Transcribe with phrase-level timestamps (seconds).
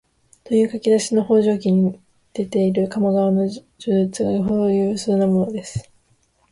[0.45, 1.99] という書き出しの「方丈記」に
[2.33, 5.91] 出ている鴨川の叙述がよほど有数なものです